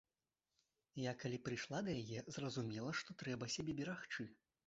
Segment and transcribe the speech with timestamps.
[1.01, 4.29] Я калі прыйшла да яе, зразумела, што трэба сябе берагчы.